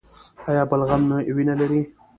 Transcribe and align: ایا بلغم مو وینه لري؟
ایا 0.49 0.63
بلغم 0.71 1.01
مو 1.09 1.17
وینه 1.35 1.53
لري؟ 1.61 1.81